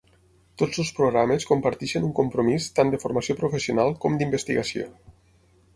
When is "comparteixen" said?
1.49-2.07